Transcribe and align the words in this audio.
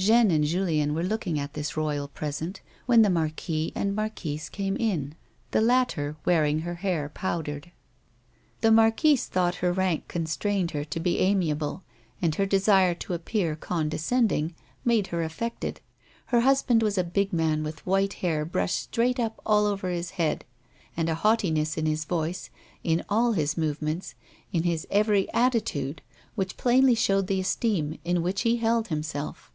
Jeanne 0.00 0.30
and 0.30 0.44
Julien 0.44 0.94
were 0.94 1.02
looking 1.02 1.40
at 1.40 1.54
this 1.54 1.76
royal 1.76 2.06
present 2.06 2.60
when 2.86 3.02
the 3.02 3.10
marquis 3.10 3.72
and 3.74 3.96
marquise 3.96 4.48
came 4.48 4.76
in, 4.76 5.16
the 5.50 5.60
latter 5.60 6.16
wearing 6.24 6.60
her 6.60 6.76
hair 6.76 7.08
powdered. 7.08 7.72
The 8.60 8.70
marquise 8.70 9.26
thought 9.26 9.56
her 9.56 9.72
rank 9.72 10.06
constrained 10.06 10.70
her 10.70 10.84
to 10.84 11.00
be 11.00 11.18
amiable, 11.18 11.82
and 12.22 12.32
her 12.36 12.46
desire 12.46 12.94
to 12.94 13.12
appear 13.12 13.56
condescending 13.56 14.54
made 14.84 15.08
her 15.08 15.18
140 15.18 15.20
A 15.20 15.20
WOMAN'S 15.20 15.32
LIFE. 15.32 15.32
affected. 15.32 15.80
Her 16.26 16.40
husband 16.42 16.80
was 16.84 16.96
a 16.96 17.02
big 17.02 17.32
man, 17.32 17.64
with 17.64 17.84
white 17.84 18.12
hair 18.22 18.44
brushed 18.44 18.78
straight 18.84 19.18
up 19.18 19.40
all 19.44 19.66
over 19.66 19.88
his 19.90 20.10
head, 20.10 20.44
and 20.96 21.08
a 21.08 21.16
haughtiness 21.16 21.76
in 21.76 21.86
his 21.86 22.04
voice, 22.04 22.50
in 22.84 23.02
all 23.08 23.32
his 23.32 23.56
movements, 23.58 24.14
in 24.52 24.62
his 24.62 24.86
every 24.92 25.28
attitude 25.32 26.02
which 26.36 26.56
plainly 26.56 26.94
showed 26.94 27.26
the 27.26 27.40
esteem 27.40 27.98
in 28.04 28.22
which 28.22 28.42
he 28.42 28.58
held 28.58 28.88
himself. 28.88 29.50